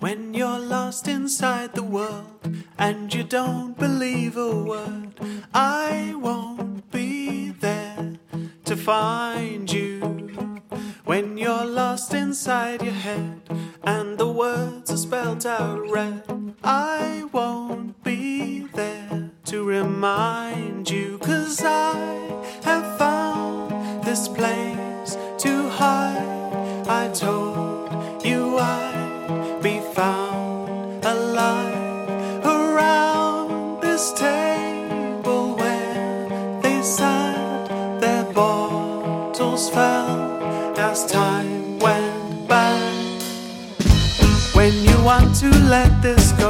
When 0.00 0.32
you're 0.32 0.58
lost 0.58 1.08
inside 1.08 1.74
the 1.74 1.82
world 1.82 2.56
and 2.78 3.12
you 3.12 3.22
don't 3.22 3.78
believe 3.78 4.38
a 4.38 4.56
word, 4.56 5.12
I 5.52 6.14
won't 6.16 6.90
be 6.90 7.50
there 7.50 8.14
to 8.64 8.76
find 8.76 9.70
you. 9.70 10.00
When 11.04 11.36
you're 11.36 11.66
lost 11.66 12.14
inside 12.14 12.82
your 12.82 12.94
head 12.94 13.42
and 13.84 14.16
the 14.16 14.32
words 14.32 14.90
are 14.90 14.96
spelled 14.96 15.44
out 15.44 15.86
red, 15.90 16.22
I 16.64 17.24
won't 17.30 18.02
be 18.02 18.60
there 18.72 19.30
to 19.44 19.64
remind 19.64 20.88
you. 20.88 21.18
Cause 21.18 21.60
I 21.62 22.06
have 22.62 22.96
found 22.96 24.02
this 24.04 24.28
place 24.28 24.69
this 34.00 34.12
table 34.12 35.56
where 35.56 36.60
they 36.62 36.80
sat, 36.80 37.68
their 38.00 38.24
bottles 38.32 39.68
fell 39.68 40.40
as 40.78 41.04
time 41.04 41.78
went 41.78 42.48
by. 42.48 42.80
When 44.54 44.72
you 44.88 44.96
want 45.04 45.34
to 45.40 45.50
let 45.76 46.00
this 46.00 46.32
go, 46.32 46.48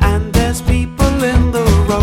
and 0.00 0.32
there's 0.32 0.62
people 0.62 1.24
in 1.24 1.50
the 1.50 1.64
road, 1.88 1.95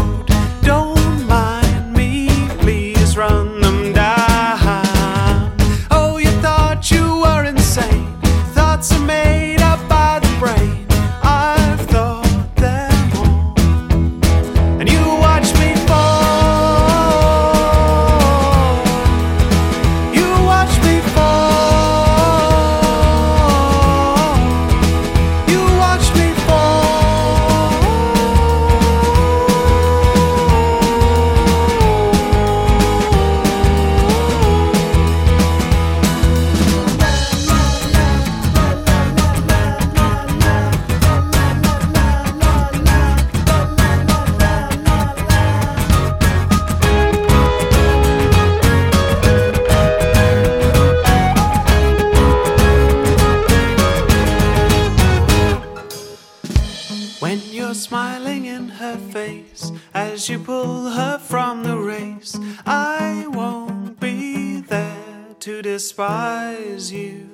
When 57.34 57.42
you're 57.52 57.74
smiling 57.74 58.46
in 58.46 58.70
her 58.70 58.96
face 58.96 59.72
as 59.92 60.30
you 60.30 60.38
pull 60.38 60.92
her 60.92 61.18
from 61.18 61.64
the 61.64 61.76
race, 61.76 62.38
I 62.64 63.26
won't 63.28 64.00
be 64.00 64.62
there 64.62 65.26
to 65.40 65.64
despise 65.64 66.92
you. 66.92 67.28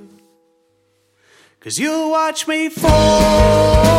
Cause 1.59 1.77
you'll 1.77 2.11
watch 2.11 2.47
me 2.47 2.69
fall. 2.69 3.98